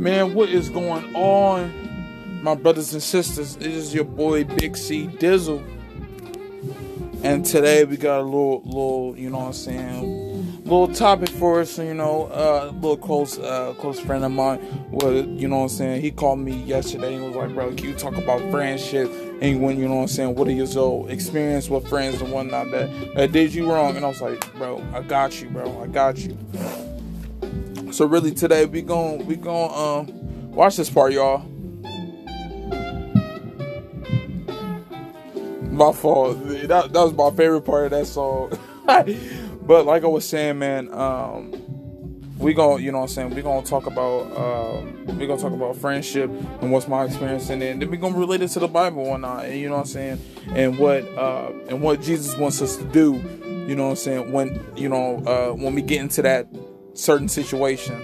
[0.00, 3.56] Man, what is going on, my brothers and sisters?
[3.56, 5.62] This is your boy Big C Dizzle.
[7.22, 11.60] And today we got a little, little, you know what I'm saying, little topic for
[11.60, 11.76] us.
[11.76, 14.88] You know, uh, a little close, uh, close friend of mine.
[14.90, 16.00] Was, you know what I'm saying?
[16.00, 19.12] He called me yesterday and was like, "Bro, can you talk about friendship
[19.42, 20.34] and when you know what I'm saying?
[20.34, 24.08] What are your experience with friends and whatnot that that did you wrong?" And I
[24.08, 25.82] was like, "Bro, I got you, bro.
[25.82, 26.38] I got you."
[27.92, 31.38] So really today we going we going um watch this part, y'all.
[35.70, 36.38] My fault.
[36.68, 38.52] That, that was my favorite part of that song.
[39.66, 41.52] but like I was saying, man, um,
[42.38, 45.52] we gonna you know what I'm saying we gonna talk about um, we gonna talk
[45.52, 48.60] about friendship and what's my experience in it and then we gonna relate it to
[48.60, 50.20] the Bible and whatnot and you know what I'm saying
[50.54, 53.16] and what uh, and what Jesus wants us to do
[53.68, 56.46] you know what I'm saying when you know uh, when we get into that
[56.94, 58.00] certain situation.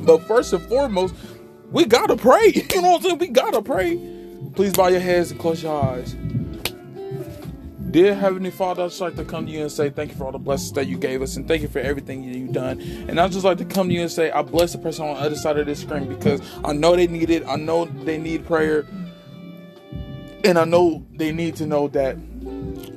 [0.00, 1.14] But first and foremost,
[1.70, 2.52] we gotta pray.
[2.74, 3.18] You know what I'm saying?
[3.18, 3.96] We gotta pray.
[4.54, 6.14] Please bow your heads and close your eyes.
[7.90, 10.24] Dear Heavenly Father, I'd just like to come to you and say thank you for
[10.24, 12.80] all the blessings that you gave us and thank you for everything you've done.
[12.80, 15.14] And I'd just like to come to you and say I bless the person on
[15.14, 17.46] the other side of this screen because I know they need it.
[17.46, 18.86] I know they need prayer.
[20.44, 22.16] And I know they need to know that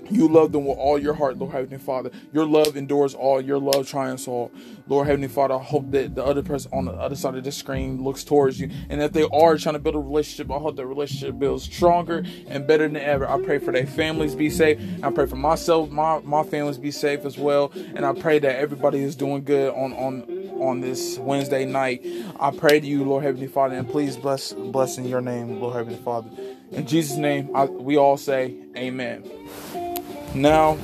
[0.09, 2.11] you love them with all your heart, Lord Heavenly Father.
[2.33, 3.41] Your love endures all.
[3.41, 4.51] Your love triumphs all.
[4.87, 7.51] Lord Heavenly Father, I hope that the other person on the other side of the
[7.51, 8.69] screen looks towards you.
[8.89, 12.23] And if they are trying to build a relationship, I hope that relationship builds stronger
[12.47, 13.27] and better than ever.
[13.27, 14.79] I pray for their families be safe.
[15.03, 17.71] I pray for myself, my, my families be safe as well.
[17.95, 22.05] And I pray that everybody is doing good on, on on this Wednesday night.
[22.39, 25.75] I pray to you, Lord Heavenly Father, and please bless bless in your name, Lord
[25.75, 26.29] Heavenly Father.
[26.71, 29.88] In Jesus' name, I, we all say amen.
[30.35, 30.77] Now,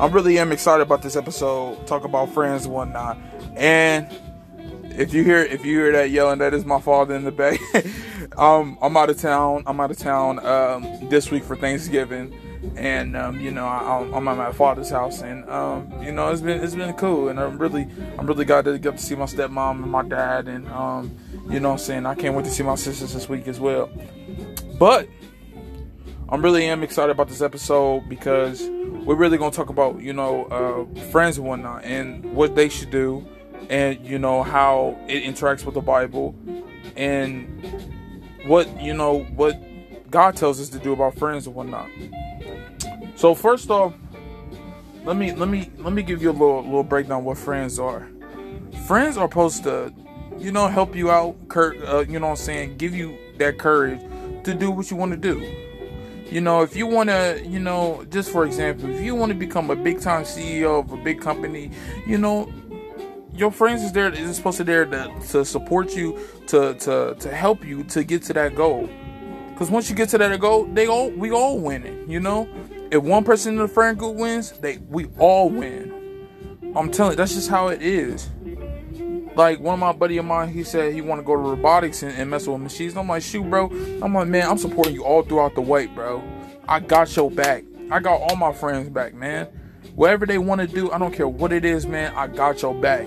[0.00, 1.86] I really am excited about this episode.
[1.86, 3.18] Talk about friends and whatnot.
[3.56, 4.08] And
[4.98, 7.60] if you hear if you hear that yelling, that is my father in the back.
[8.38, 9.62] um, I'm out of town.
[9.66, 12.34] I'm out of town um, this week for Thanksgiving,
[12.76, 16.40] and um, you know I, am at my father's house, and um, you know it's
[16.40, 17.86] been it's been cool, and I'm really
[18.18, 21.16] I'm really glad to get to see my stepmom and my dad, and um,
[21.50, 23.90] you know I'm saying I can't wait to see my sisters this week as well.
[24.78, 25.08] But
[26.28, 28.68] I'm really am excited about this episode because
[29.04, 32.90] we're really gonna talk about you know uh, friends and whatnot and what they should
[32.90, 33.24] do
[33.70, 36.34] and you know how it interacts with the Bible
[36.96, 37.46] and
[38.46, 39.56] what you know what
[40.10, 41.88] God tells us to do about friends and whatnot.
[43.14, 43.94] So first off,
[45.04, 48.08] let me let me let me give you a little little breakdown what friends are.
[48.88, 49.94] Friends are supposed to,
[50.38, 54.00] you know, help you out, uh, you know what I'm saying, give you that courage
[54.42, 55.66] to do what you want to do
[56.30, 59.38] you know, if you want to, you know, just for example, if you want to
[59.38, 61.70] become a big time CEO of a big company,
[62.06, 62.52] you know,
[63.32, 67.34] your friends is there is supposed to there to, to support you to to to
[67.34, 68.88] help you to get to that goal.
[69.56, 72.08] Cause once you get to that goal, they all we all winning.
[72.10, 72.48] You know,
[72.90, 76.28] if one person in the friend group wins, they we all win.
[76.74, 78.28] I'm telling you, that's just how it is.
[79.36, 82.02] Like one of my buddy of mine, he said he want to go to robotics
[82.02, 82.96] and, and mess with machines.
[82.96, 83.66] I'm like, shoot, bro.
[84.02, 86.22] I'm like, man, I'm supporting you all throughout the way, bro.
[86.66, 87.62] I got your back.
[87.90, 89.46] I got all my friends back, man.
[89.94, 92.14] Whatever they want to do, I don't care what it is, man.
[92.14, 93.06] I got your back.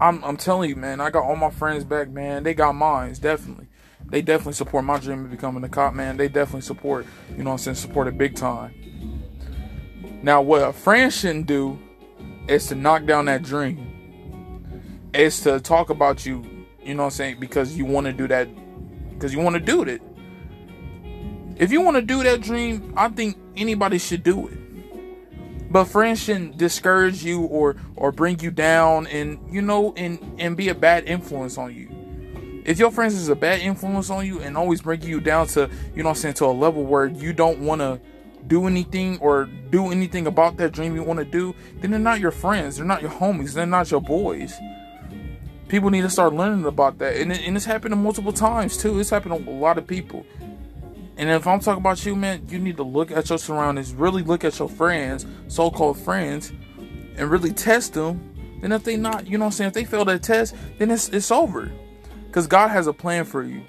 [0.00, 1.00] I'm, I'm telling you, man.
[1.00, 2.44] I got all my friends back, man.
[2.44, 3.66] They got mines, definitely.
[4.06, 6.16] They definitely support my dream of becoming a cop, man.
[6.16, 8.74] They definitely support, you know what I'm saying, support it big time.
[10.22, 11.78] Now, what a friend shouldn't do
[12.46, 13.87] is to knock down that dream.
[15.14, 16.44] It's to talk about you,
[16.82, 18.48] you know what I'm saying, because you want to do that,
[19.14, 20.02] because you want to do it.
[21.56, 24.58] If you want to do that dream, I think anybody should do it.
[25.70, 30.56] But friends shouldn't discourage you or or bring you down and you know and and
[30.56, 31.90] be a bad influence on you.
[32.64, 35.68] If your friends is a bad influence on you and always bring you down to,
[35.94, 38.00] you know I'm saying, to a level where you don't want to
[38.46, 42.20] do anything or do anything about that dream you want to do, then they're not
[42.20, 42.76] your friends.
[42.76, 43.52] They're not your homies.
[43.52, 44.54] They're not your boys.
[45.68, 47.16] People need to start learning about that.
[47.16, 48.98] And, and it's happening multiple times too.
[48.98, 50.24] It's happened to a lot of people.
[51.16, 54.22] And if I'm talking about you, man, you need to look at your surroundings, really
[54.22, 56.52] look at your friends, so called friends,
[57.16, 58.34] and really test them.
[58.60, 60.90] Then if they not, you know what I'm saying, if they fail that test, then
[60.90, 61.70] it's it's over.
[62.26, 63.62] Because God has a plan for you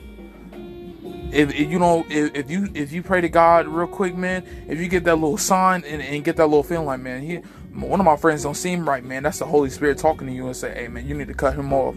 [1.32, 4.44] if, if, you know if, if, you if you pray to God real quick, man,
[4.68, 7.40] if you get that little sign and, and get that little feeling like, man, he
[7.82, 9.24] one of my friends don't seem right, man.
[9.24, 11.56] That's the Holy Spirit talking to you and say, hey, man, you need to cut
[11.56, 11.96] him off.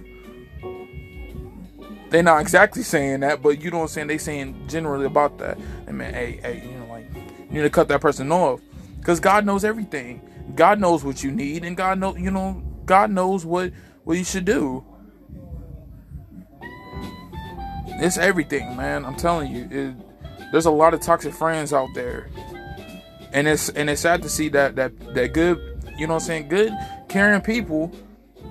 [2.10, 4.06] They're not exactly saying that, but you know what I'm saying.
[4.08, 5.58] They saying generally about that.
[5.86, 8.60] And man, hey, hey, you know, like you need to cut that person off
[8.98, 10.20] because God knows everything.
[10.54, 13.72] God knows what you need, and God knows, you know, God knows what
[14.04, 14.84] what you should do.
[17.86, 19.06] It's everything, man.
[19.06, 19.68] I'm telling you.
[19.70, 19.94] It,
[20.52, 22.28] there's a lot of toxic friends out there.
[23.32, 26.26] And it's and it's sad to see that that that good, you know what I'm
[26.26, 26.72] saying, good
[27.08, 27.92] caring people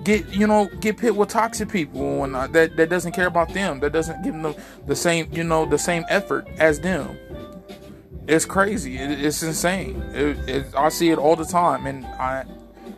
[0.04, 3.52] get you know get pit with toxic people and uh, that that doesn't care about
[3.52, 3.80] them.
[3.80, 4.54] That doesn't give them
[4.86, 7.18] the same you know the same effort as them.
[8.26, 8.98] It's crazy.
[8.98, 10.00] It, it's insane.
[10.14, 12.44] It, it, i see it all the time and i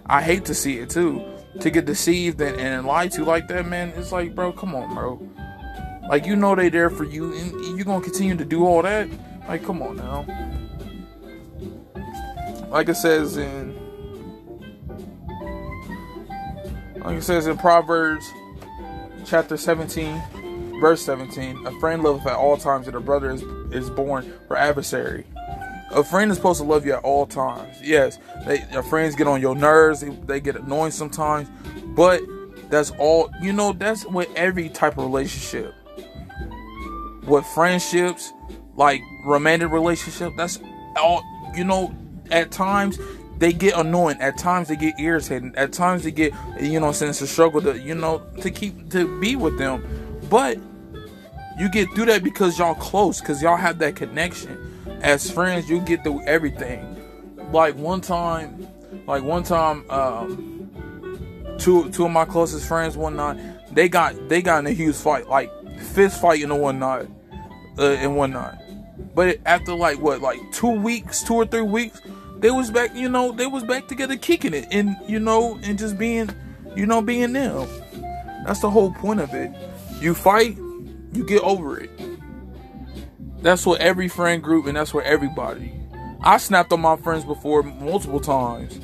[0.06, 1.23] i hate to see it too.
[1.61, 4.94] To get deceived and, and lied to like that man it's like bro come on
[4.94, 5.20] bro.
[6.08, 9.08] Like you know they there for you and you're gonna continue to do all that?
[9.49, 10.26] Like come on now.
[12.70, 13.83] Like it says in
[17.04, 18.32] Like it says in Proverbs
[19.26, 23.42] chapter 17, verse 17, a friend loveth at all times, and a brother is,
[23.72, 25.26] is born for adversary.
[25.90, 27.76] A friend is supposed to love you at all times.
[27.82, 31.50] Yes, they, your friends get on your nerves, they, they get annoying sometimes,
[31.88, 32.22] but
[32.70, 35.74] that's all, you know, that's with every type of relationship.
[37.26, 38.32] With friendships,
[38.76, 40.58] like romantic relationship, that's
[40.96, 41.22] all,
[41.54, 41.94] you know,
[42.30, 42.98] at times
[43.38, 44.20] they get annoying.
[44.20, 45.54] At times they get irritating.
[45.56, 49.20] At times they get, you know, since a struggle to, you know, to keep to
[49.20, 49.84] be with them.
[50.31, 50.58] But
[51.58, 54.58] you get through that because y'all close, because y'all have that connection.
[55.02, 56.90] As friends, you get through everything.
[57.52, 58.66] Like one time,
[59.06, 63.38] like one time, um, two two of my closest friends one night,
[63.75, 67.06] they got they got in a huge fight, like fist fighting and whatnot,
[67.78, 68.58] uh, and whatnot.
[69.14, 72.00] But after like what, like two weeks, two or three weeks,
[72.44, 75.79] they was back, you know, they was back together kicking it and you know, and
[75.79, 76.29] just being,
[76.76, 77.67] you know, being them.
[78.44, 79.50] That's the whole point of it.
[79.99, 80.58] You fight,
[81.14, 81.88] you get over it.
[83.41, 85.73] That's what every friend group and that's what everybody.
[86.20, 88.79] I snapped on my friends before multiple times.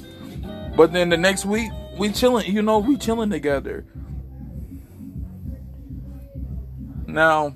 [0.75, 3.85] But then the next week, we chilling, you know, we chilling together.
[7.07, 7.53] Now,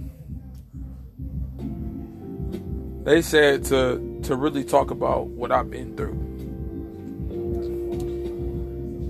[3.04, 6.18] they said to to really talk about what I've been through.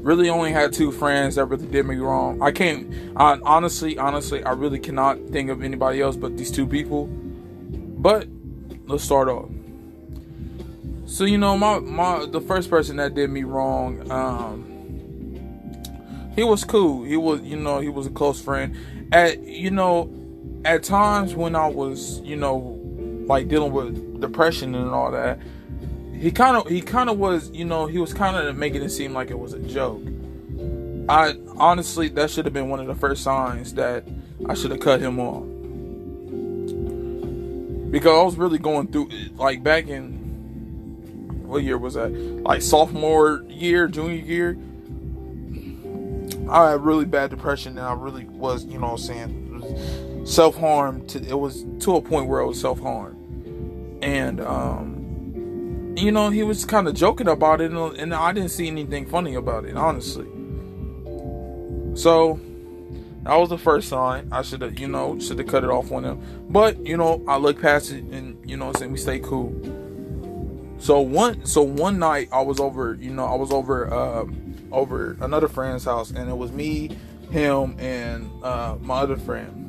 [0.03, 2.43] Really only had two friends that really did me wrong.
[2.43, 6.67] I can't I, honestly, honestly, I really cannot think of anybody else but these two
[6.67, 7.07] people.
[7.07, 8.29] But
[8.87, 9.49] let's start off.
[11.07, 14.75] So you know, my my the first person that did me wrong, um,
[16.35, 17.05] he was cool.
[17.05, 18.77] He was, you know, he was a close friend.
[19.13, 20.11] At you know,
[20.65, 22.74] at times when I was, you know,
[23.27, 25.39] like dealing with depression and all that,
[26.19, 28.91] he kind of he kind of was, you know, he was kind of making it
[28.91, 30.03] seem like it was a joke.
[31.09, 34.05] I honestly, that should have been one of the first signs that
[34.49, 35.45] I should have cut him off
[37.95, 42.11] because I was really going through like back in what year was that?
[42.13, 44.59] Like sophomore year, junior year.
[46.51, 49.61] I had really bad depression and I really was, you know what I'm saying,
[50.25, 53.15] self harm to it was to a point where it was self harm
[54.05, 58.51] and um, you know he was kind of joking about it, and, and I didn't
[58.51, 60.27] see anything funny about it, honestly.
[61.95, 62.39] So
[63.23, 64.29] that was the first sign.
[64.31, 66.21] I should have, you know, should have cut it off on him.
[66.51, 69.53] But you know, I look past it, and you know, I'm saying we stay cool.
[70.79, 74.27] So one, so one night I was over, you know, I was over, uh,
[74.71, 76.91] over another friend's house, and it was me,
[77.31, 79.64] him, and uh, my other friend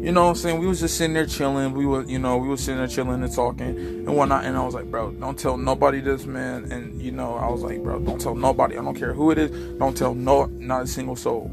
[0.00, 0.60] you know what I'm saying?
[0.60, 1.72] We was just sitting there chilling.
[1.72, 4.44] We were, you know, we was sitting there chilling and talking and whatnot.
[4.44, 6.70] And I was like, bro, don't tell nobody this, man.
[6.70, 8.78] And you know, I was like, bro, don't tell nobody.
[8.78, 9.50] I don't care who it is.
[9.78, 11.50] Don't tell no, not a single soul.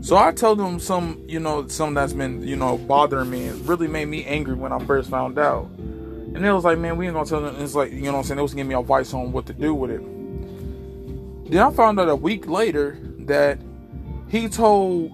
[0.00, 3.46] So I told them some, you know, some that's been, you know, bothering me.
[3.46, 5.64] It really made me angry when I first found out.
[6.36, 7.56] And it was like, man, we ain't gonna tell them.
[7.60, 8.36] It's like, you know what I'm saying?
[8.36, 11.50] They was giving me advice on what to do with it.
[11.50, 13.58] Then I found out a week later that
[14.28, 15.10] he told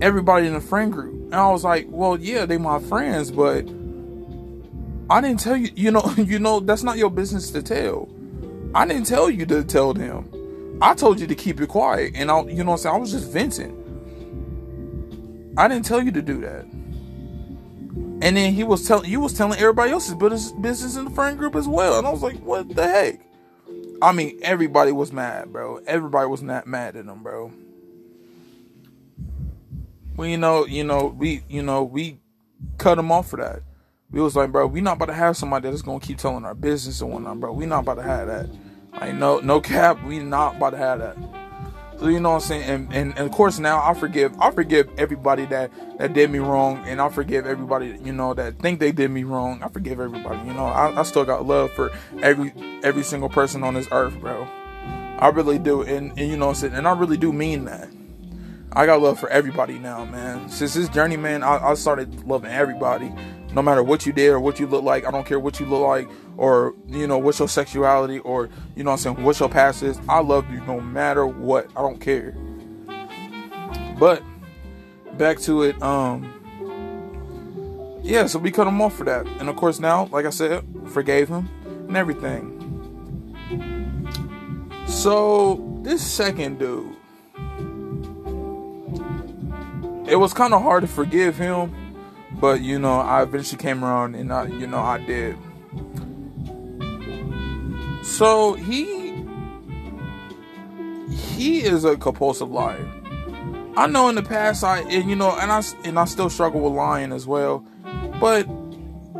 [0.00, 1.14] everybody in the friend group.
[1.14, 3.66] And I was like, well, yeah, they my friends, but
[5.08, 8.08] I didn't tell you, you know, you know, that's not your business to tell.
[8.74, 10.78] I didn't tell you to tell them.
[10.82, 12.12] I told you to keep it quiet.
[12.14, 12.94] And I, you know I'm saying?
[12.94, 13.82] I was just venting.
[15.56, 16.64] I didn't tell you to do that.
[18.22, 21.38] And then he was telling you was telling everybody else's business business in the friend
[21.38, 21.98] group as well.
[21.98, 23.20] And I was like, what the heck?
[24.02, 25.80] I mean, everybody was mad, bro.
[25.86, 27.52] Everybody was not mad at him, bro.
[30.16, 32.18] Well, you know, you know, we, you know, we
[32.78, 33.62] cut him off for that.
[34.10, 36.54] We was like, bro, we not about to have somebody that's gonna keep telling our
[36.54, 37.52] business and whatnot, bro.
[37.52, 38.48] We not about to have that.
[38.92, 40.02] I know, no cap.
[40.04, 41.16] We not about to have that.
[41.98, 44.50] So you know what I'm saying, and, and, and of course now I forgive I
[44.50, 48.80] forgive everybody that that did me wrong, and I forgive everybody you know that think
[48.80, 49.62] they did me wrong.
[49.62, 50.38] I forgive everybody.
[50.46, 51.90] You know I, I still got love for
[52.22, 54.46] every every single person on this earth, bro.
[55.18, 57.64] I really do, and, and you know what I'm saying, and I really do mean
[57.64, 57.88] that.
[58.76, 60.50] I got love for everybody now, man.
[60.50, 63.10] Since this journey, man, I, I started loving everybody,
[63.54, 65.06] no matter what you did or what you look like.
[65.06, 66.06] I don't care what you look like,
[66.36, 69.98] or you know what's your sexuality, or you know I'm saying, what your past is.
[70.10, 71.70] I love you no matter what.
[71.74, 72.32] I don't care.
[73.98, 74.22] But
[75.16, 76.30] back to it, um,
[78.02, 78.26] yeah.
[78.26, 81.30] So we cut him off for that, and of course now, like I said, forgave
[81.30, 81.48] him
[81.88, 82.52] and everything.
[84.86, 86.95] So this second dude,
[90.08, 91.74] it was kind of hard to forgive him,
[92.40, 95.36] but you know I eventually came around and I, you know I did.
[98.02, 99.24] So he
[101.10, 102.88] he is a compulsive liar.
[103.76, 106.60] I know in the past I and you know and I and I still struggle
[106.60, 107.64] with lying as well,
[108.20, 108.46] but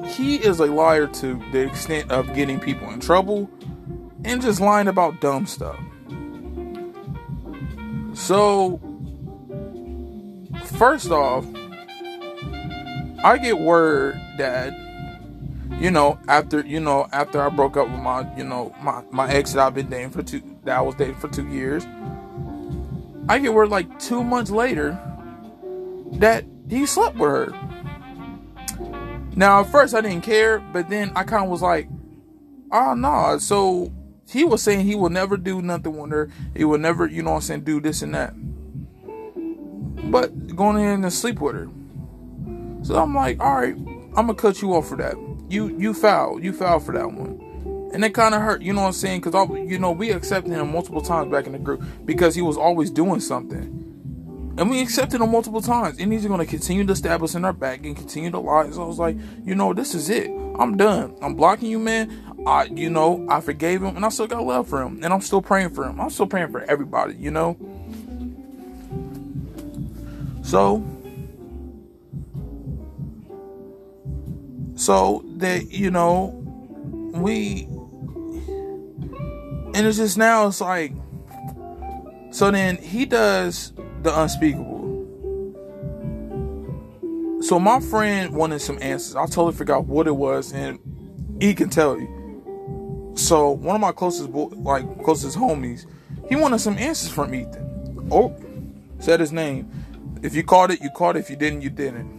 [0.06, 3.50] he is a liar to the extent of getting people in trouble
[4.24, 5.78] and just lying about dumb stuff.
[8.14, 8.80] So,
[10.76, 11.44] first off,
[13.24, 14.72] I get word that
[15.80, 19.30] you know after you know after I broke up with my you know my my
[19.30, 21.86] ex that I've been dating for two that I was dating for two years.
[23.28, 24.98] I get word like two months later
[26.12, 27.48] that he slept with her.
[29.34, 31.88] Now at first I didn't care, but then I kind of was like,
[32.70, 33.38] ah, oh no.
[33.38, 33.92] So
[34.28, 36.30] he was saying he will never do nothing with her.
[36.56, 38.34] He will never, you know I'm saying, do this and that.
[40.10, 41.68] But going in and sleep with her.
[42.82, 45.16] So I'm like, all right, I'm gonna cut you off for that.
[45.48, 47.42] You you foul, you foul for that one.
[47.92, 49.20] And it kind of hurt, you know what I'm saying?
[49.20, 52.56] Because you know we accepted him multiple times back in the group because he was
[52.56, 53.86] always doing something.
[54.58, 55.98] And we accepted him multiple times.
[55.98, 58.70] And he's to continue to stab us in our back and continue to lie.
[58.70, 60.30] So I was like, you know, this is it.
[60.58, 61.14] I'm done.
[61.20, 62.22] I'm blocking you, man.
[62.46, 65.00] I, you know, I forgave him and I still got love for him.
[65.02, 66.00] And I'm still praying for him.
[66.00, 67.56] I'm still praying for everybody, you know?
[70.46, 70.80] So,
[74.76, 76.40] so that, you know,
[77.14, 77.64] we,
[79.74, 80.92] and it's just now, it's like,
[82.30, 83.72] so then he does
[84.02, 84.76] the unspeakable.
[87.42, 89.16] So my friend wanted some answers.
[89.16, 90.78] I totally forgot what it was, and
[91.40, 93.12] he can tell you.
[93.16, 95.86] So one of my closest, like closest homies,
[96.28, 98.08] he wanted some answers from Ethan.
[98.12, 98.32] Oh,
[99.00, 99.72] said his name.
[100.26, 101.20] If you caught it, you caught it.
[101.20, 102.10] If you didn't, you didn't.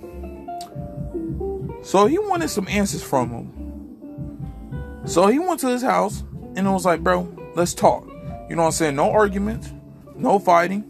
[1.83, 5.03] So he wanted some answers from him.
[5.05, 6.23] So he went to his house
[6.55, 8.07] and it was like, bro, let's talk.
[8.49, 8.95] You know what I'm saying?
[8.95, 9.73] No arguments,
[10.15, 10.85] no fighting.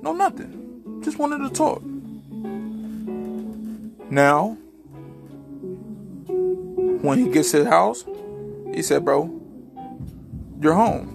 [0.00, 1.00] No, nothing.
[1.02, 1.82] Just wanted to talk.
[4.08, 4.56] Now,
[7.02, 8.04] when he gets to his house,
[8.72, 9.40] he said, Bro,
[10.60, 11.13] you're home.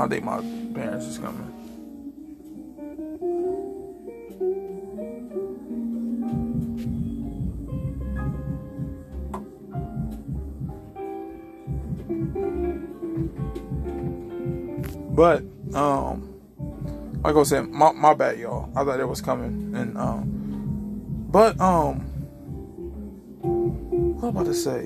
[0.00, 0.40] I think my
[0.74, 1.46] parents is coming.
[15.14, 15.42] But
[15.74, 16.34] um,
[17.22, 18.70] like I said, my my bad, y'all.
[18.74, 21.98] I thought it was coming, and um, but um,
[23.42, 24.84] what am I about to say?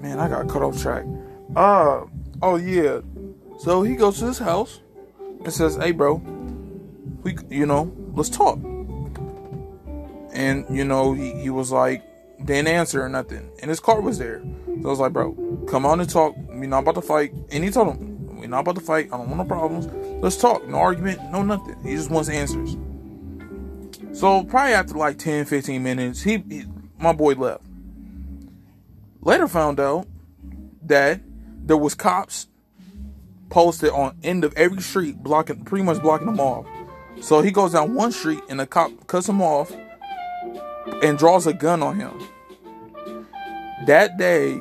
[0.00, 1.04] Man, I got cut off track.
[1.56, 2.02] Uh,
[2.42, 3.00] oh yeah.
[3.64, 4.82] So he goes to his house
[5.42, 6.16] and says, "Hey, bro,
[7.22, 8.58] we, you know, let's talk."
[10.34, 12.04] And you know, he he was like,
[12.44, 14.42] didn't answer or nothing, and his car was there.
[14.66, 16.34] So I was like, "Bro, come on and talk.
[16.50, 19.06] We're not about to fight." And he told him, we're not about to fight.
[19.06, 19.86] I don't want no problems.
[20.22, 20.68] Let's talk.
[20.68, 21.82] No argument, no nothing.
[21.82, 22.76] He just wants answers.
[24.12, 26.66] So probably after like 10, 15 minutes, he, he
[26.98, 27.64] my boy left.
[29.22, 30.06] Later found out
[30.82, 31.22] that
[31.64, 32.48] there was cops
[33.50, 36.66] posted on end of every street blocking pretty much blocking them off.
[37.20, 39.72] So he goes down one street and the cop cuts him off
[41.02, 42.12] and draws a gun on him.
[43.86, 44.60] That day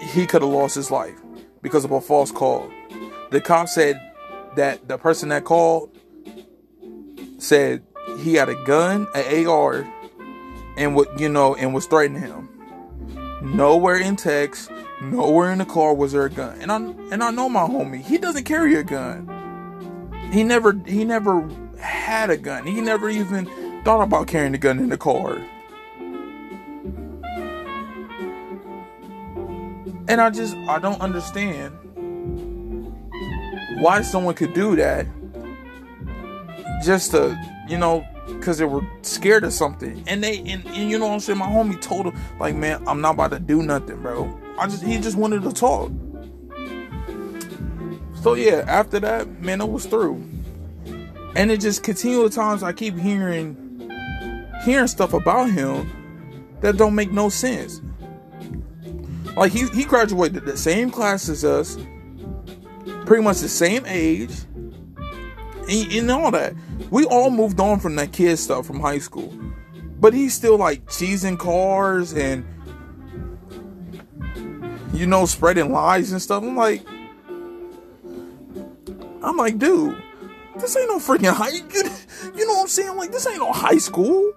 [0.00, 1.14] he could have lost his life
[1.62, 2.70] because of a false call.
[3.30, 4.00] The cop said
[4.56, 5.90] that the person that called
[7.38, 7.82] said
[8.18, 9.86] he had a gun, an AR,
[10.76, 12.48] and what you know, and was threatening him.
[13.42, 14.70] Nowhere in text,
[15.10, 16.58] nowhere in the car was there a gun.
[16.60, 19.30] And I and I know my homie, he doesn't carry a gun.
[20.32, 22.66] He never he never had a gun.
[22.66, 23.46] He never even
[23.84, 25.36] thought about carrying a gun in the car.
[30.06, 31.72] And I just I don't understand
[33.80, 35.06] why someone could do that
[36.82, 38.04] just to, you know,
[38.44, 40.04] because they were scared of something.
[40.06, 41.38] And they and, and you know what I'm saying.
[41.38, 44.38] My homie told him like, man, I'm not about to do nothing, bro.
[44.58, 45.90] I just he just wanted to talk.
[48.20, 50.22] So yeah, after that, man, it was through.
[51.34, 53.56] And it just continual times I keep hearing
[54.62, 55.90] hearing stuff about him
[56.60, 57.80] that don't make no sense.
[59.38, 61.78] Like he he graduated the same class as us,
[63.06, 64.34] pretty much the same age,
[65.68, 66.54] and, and all that.
[66.90, 69.32] We all moved on from that kid stuff from high school,
[70.00, 72.44] but he's still like cheesing cars and
[74.92, 76.42] you know spreading lies and stuff.
[76.42, 76.86] I'm like,
[79.22, 80.00] I'm like, dude,
[80.56, 81.50] this ain't no freaking high.
[82.34, 82.96] You know what I'm saying?
[82.96, 84.32] Like this ain't no high school.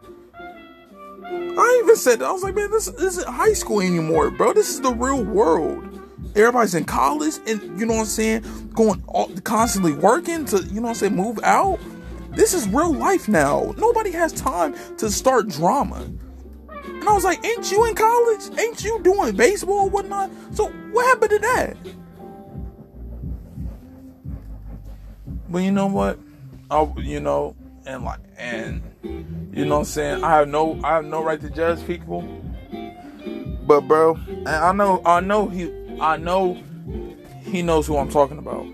[1.24, 4.54] I even said I was like, man, this isn't high school anymore, bro.
[4.54, 5.97] This is the real world.
[6.38, 10.76] Everybody's in college, and you know what I'm saying, going all, constantly working to, you
[10.76, 11.80] know what I'm saying, move out.
[12.30, 13.74] This is real life now.
[13.78, 16.08] Nobody has time to start drama.
[16.86, 18.60] And I was like, ain't you in college?
[18.60, 20.30] Ain't you doing baseball or whatnot?
[20.52, 21.78] So what happened to that?
[25.50, 26.20] But you know what?
[26.70, 27.56] I, you know,
[27.88, 30.24] and like, and you know what I'm saying?
[30.24, 32.22] I have no I have no right to judge people.
[33.66, 36.62] But bro, I know I know he I know
[37.42, 38.66] he knows who I'm talking about.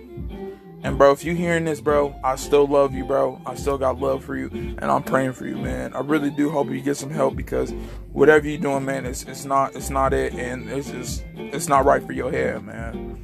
[0.84, 3.42] And bro, if you hearing this, bro, I still love you, bro.
[3.46, 5.94] I still got love for you, and I'm praying for you, man.
[5.94, 7.72] I really do hope you get some help because
[8.12, 11.86] whatever you're doing, man, it's it's not it's not it, and it's just it's not
[11.86, 13.18] right for your head, man.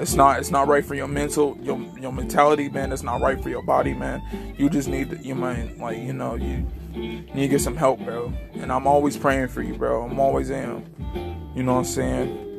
[0.00, 2.90] It's not it's not right for your mental your your mentality, man.
[2.90, 4.20] It's not right for your body, man.
[4.58, 8.32] You just need you mind like you know you need to get some help, bro.
[8.54, 10.02] And I'm always praying for you, bro.
[10.02, 10.84] I'm always am.
[11.54, 12.51] You know what I'm saying?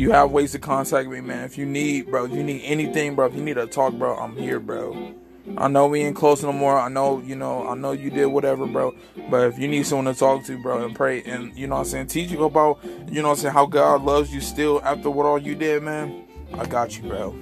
[0.00, 1.44] You have ways to contact me, man.
[1.44, 4.16] If you need, bro, if you need anything, bro, if you need to talk, bro,
[4.16, 5.12] I'm here, bro.
[5.58, 6.80] I know we ain't close no more.
[6.80, 8.94] I know, you know, I know you did whatever, bro.
[9.28, 11.80] But if you need someone to talk to, bro, and pray and you know what
[11.82, 14.80] I'm saying, teach you about, you know what I'm saying, how God loves you still
[14.84, 16.24] after what all you did, man.
[16.54, 17.36] I got you, bro.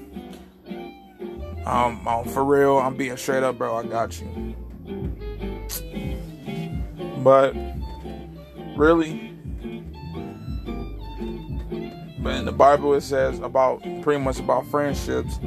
[1.64, 3.76] Um, um for real, I'm being straight up, bro.
[3.76, 4.56] I got you.
[7.22, 7.54] But
[8.76, 9.27] really,
[12.20, 15.38] but in the Bible it says about pretty much about friendships.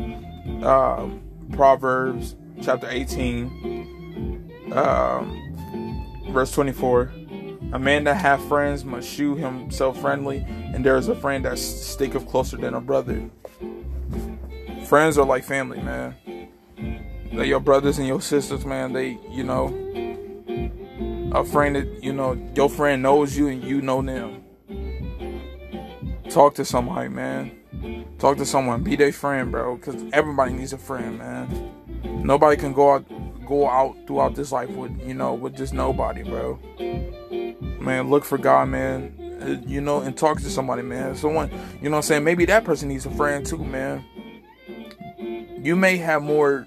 [0.63, 7.12] Um, Proverbs chapter 18, um, verse 24.
[7.73, 11.57] A man that hath friends must shew himself friendly, and there is a friend that
[11.57, 13.29] sticketh closer than a brother.
[14.88, 16.15] Friends are like family, man.
[17.34, 18.91] They're your brothers and your sisters, man.
[18.91, 19.67] They, you know,
[21.34, 24.40] a friend that, you know, your friend knows you and you know them.
[26.31, 27.51] Talk to somebody, man.
[28.17, 28.83] Talk to someone.
[28.83, 29.75] Be their friend, bro.
[29.75, 31.71] Because everybody needs a friend, man.
[32.23, 33.05] Nobody can go out
[33.45, 36.57] go out throughout this life with you know with just nobody, bro.
[37.81, 39.63] Man, look for God, man.
[39.67, 41.15] You know, and talk to somebody, man.
[41.15, 41.49] Someone,
[41.81, 44.05] you know, what I'm saying maybe that person needs a friend too, man.
[45.61, 46.65] You may have more.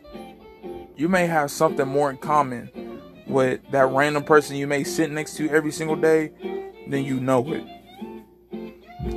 [0.97, 5.37] You may have something more in common with that random person you may sit next
[5.39, 6.33] to every single day
[6.89, 7.65] than you know it.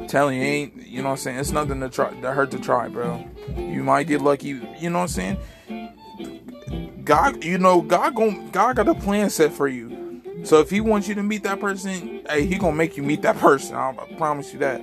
[0.08, 1.40] Telling you, ain't you know what I'm saying?
[1.40, 3.26] It's nothing to try to hurt to try, bro.
[3.58, 7.04] You might get lucky, you know what I'm saying?
[7.04, 10.22] God, you know, God gon' God got a plan set for you.
[10.44, 13.22] So if He wants you to meet that person, hey, He gonna make you meet
[13.22, 13.76] that person.
[13.76, 14.82] I, I promise you that.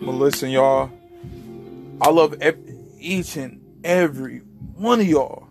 [0.00, 0.90] But listen, y'all,
[2.00, 2.34] I love
[2.98, 4.38] each and every
[4.74, 5.48] one of y'all.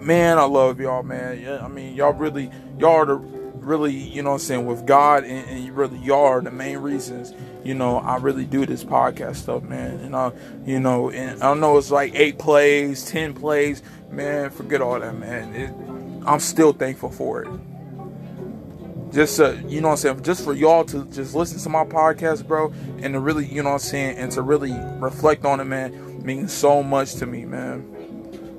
[0.00, 1.40] Man, I love y'all, man.
[1.40, 3.35] Yeah, I mean, y'all really, y'all are the
[3.66, 6.78] really, you know I'm saying, with God and, and you really y'all are the main
[6.78, 7.34] reasons
[7.66, 9.98] you know, I really do this podcast stuff, man.
[9.98, 10.30] And I,
[10.64, 14.50] you know, and I don't know it's like eight plays, ten plays, man.
[14.50, 15.52] Forget all that, man.
[15.54, 15.70] It,
[16.24, 17.50] I'm still thankful for it.
[19.12, 22.46] Just uh, you know I'm saying, just for y'all to just listen to my podcast,
[22.46, 25.64] bro, and to really, you know what I'm saying, and to really reflect on it,
[25.64, 27.95] man, means so much to me, man.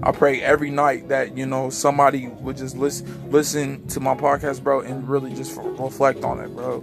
[0.03, 4.63] I pray every night that you know somebody would just listen listen to my podcast,
[4.63, 6.81] bro, and really just reflect on it, bro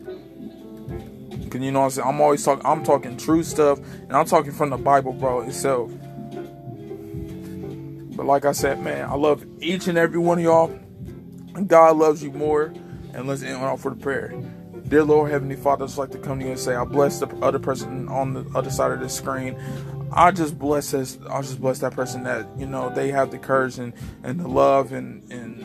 [1.50, 2.08] Can you know I'm saying?
[2.08, 5.92] I'm always talking I'm talking true stuff and I'm talking from the Bible, bro, itself.
[8.16, 10.68] But like I said, man, I love each and every one of y'all.
[11.66, 12.72] God loves you more.
[13.14, 14.34] And let's end off with a prayer.
[14.88, 17.20] Dear Lord, Heavenly Father, I just like to come to you and say, I bless
[17.20, 19.56] the other person on the other side of the screen.
[20.16, 21.18] I just bless this.
[21.28, 24.48] I just bless that person that you know they have the courage and and the
[24.48, 25.64] love and and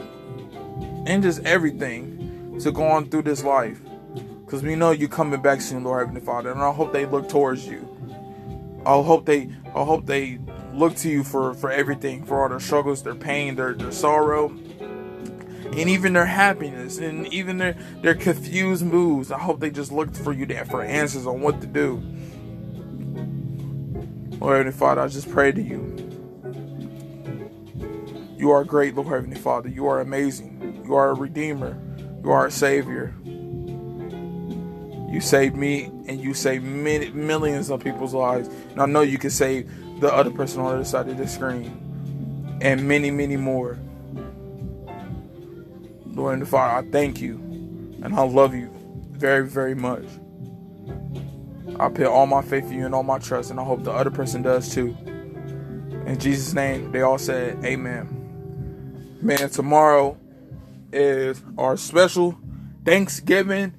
[1.07, 3.79] and just everything to go on through this life.
[4.43, 6.51] Because we know you're coming back soon, Lord Heavenly Father.
[6.51, 7.87] And I hope they look towards you.
[8.85, 10.39] I hope they I hope they
[10.73, 14.49] look to you for, for everything, for all their struggles, their pain, their, their sorrow,
[14.49, 19.31] and even their happiness, and even their, their confused moods.
[19.31, 22.01] I hope they just looked for you there for answers on what to do.
[24.39, 25.95] Lord Heavenly Father, I just pray to you.
[28.37, 29.67] You are great, Lord Heavenly Father.
[29.67, 30.83] You are amazing.
[30.85, 31.77] You are a redeemer.
[32.23, 33.13] You are a savior.
[35.11, 38.47] You saved me and you saved many, millions of people's lives.
[38.47, 41.27] And I know you can save the other person on the other side of the
[41.27, 42.57] screen.
[42.61, 43.77] And many, many more.
[46.05, 47.35] Lord and Father, I thank you.
[48.01, 48.69] And I love you
[49.11, 50.05] very, very much.
[51.77, 53.91] I put all my faith in you and all my trust, and I hope the
[53.91, 54.95] other person does too.
[56.05, 59.17] In Jesus' name, they all said, Amen.
[59.21, 60.17] Man, tomorrow
[60.91, 62.37] is our special
[62.85, 63.73] Thanksgiving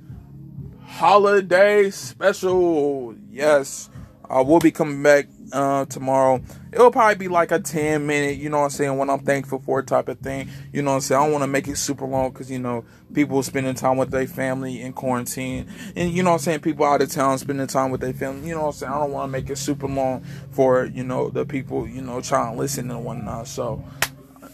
[0.87, 3.15] holiday special.
[3.31, 3.89] Yes,
[4.31, 6.41] I will be coming back uh, tomorrow.
[6.73, 9.59] It'll probably be like a 10 minute, you know what I'm saying, when I'm thankful
[9.59, 10.49] for type of thing.
[10.73, 11.21] You know what I'm saying?
[11.21, 14.11] I don't want to make it super long because, you know, people spending time with
[14.11, 15.67] their family in quarantine.
[15.97, 18.49] And, you know what I'm saying, people out of town spending time with their family.
[18.49, 18.93] You know what I'm saying?
[18.93, 22.21] I don't want to make it super long for, you know, the people, you know,
[22.21, 23.49] trying to listen and whatnot.
[23.49, 23.85] So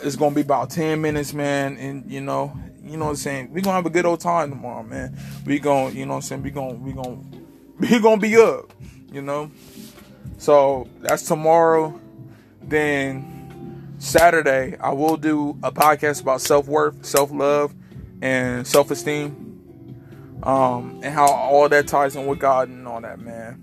[0.01, 1.77] it's going to be about 10 minutes, man.
[1.77, 3.53] And, you know, you know what I'm saying?
[3.53, 5.19] we gonna have a good old time tomorrow, man.
[5.45, 6.43] We gonna, you know what I'm saying?
[6.43, 7.19] We gonna, we gonna,
[7.81, 8.73] we gonna be up,
[9.13, 9.51] you know?
[10.39, 11.99] So that's tomorrow.
[12.63, 17.75] Then Saturday, I will do a podcast about self worth, self love,
[18.21, 23.21] and self esteem, um, and how all that ties in with God and all that,
[23.21, 23.63] man.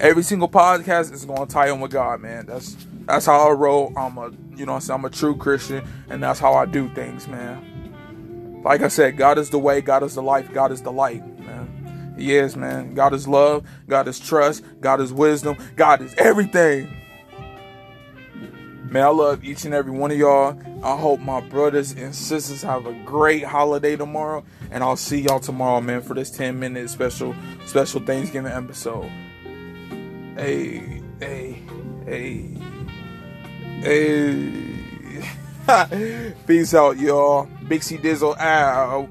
[0.00, 2.46] Every single podcast is gonna tie in with God, man.
[2.46, 3.92] That's that's how I roll.
[3.96, 7.26] I'm a, you know, I'm I'm a true Christian, and that's how I do things,
[7.28, 8.62] man.
[8.64, 11.24] Like I said, God is the way, God is the life, God is the light,
[11.40, 11.57] man.
[12.18, 12.94] He is, man.
[12.94, 16.94] God is love, God is trust, God is wisdom, God is everything.
[18.90, 20.58] Man, I love each and every one of y'all.
[20.82, 24.44] I hope my brothers and sisters have a great holiday tomorrow.
[24.70, 27.34] And I'll see y'all tomorrow, man, for this 10 minute special
[27.66, 29.10] special Thanksgiving episode.
[30.36, 31.62] Hey, hey,
[32.06, 32.56] hey,
[33.82, 34.68] hey.
[36.46, 37.46] Peace out, y'all.
[37.68, 39.06] Big Dizzle out.